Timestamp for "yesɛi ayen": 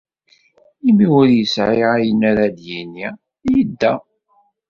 1.31-2.21